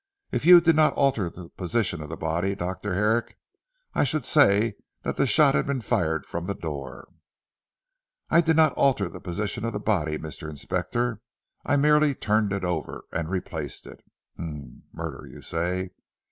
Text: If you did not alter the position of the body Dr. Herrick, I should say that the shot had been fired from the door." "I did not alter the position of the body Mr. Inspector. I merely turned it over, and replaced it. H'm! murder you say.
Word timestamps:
If 0.31 0.47
you 0.47 0.61
did 0.61 0.75
not 0.75 0.93
alter 0.95 1.29
the 1.29 1.49
position 1.49 2.01
of 2.01 2.09
the 2.09 2.17
body 2.17 2.55
Dr. 2.55 2.95
Herrick, 2.95 3.37
I 3.93 4.03
should 4.03 4.25
say 4.25 4.73
that 5.03 5.15
the 5.15 5.27
shot 5.27 5.53
had 5.53 5.67
been 5.67 5.79
fired 5.81 6.25
from 6.25 6.47
the 6.47 6.55
door." 6.55 7.07
"I 8.27 8.41
did 8.41 8.55
not 8.55 8.73
alter 8.73 9.07
the 9.07 9.21
position 9.21 9.63
of 9.63 9.73
the 9.73 9.79
body 9.79 10.17
Mr. 10.17 10.49
Inspector. 10.49 11.21
I 11.63 11.75
merely 11.75 12.15
turned 12.15 12.51
it 12.51 12.63
over, 12.65 13.03
and 13.11 13.29
replaced 13.29 13.85
it. 13.85 14.03
H'm! 14.39 14.85
murder 14.91 15.27
you 15.27 15.43
say. 15.43 15.91